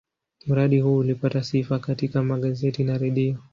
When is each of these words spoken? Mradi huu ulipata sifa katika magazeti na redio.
Mradi 0.45 0.79
huu 0.79 0.97
ulipata 0.97 1.43
sifa 1.43 1.79
katika 1.79 2.23
magazeti 2.23 2.83
na 2.83 2.97
redio. 2.97 3.35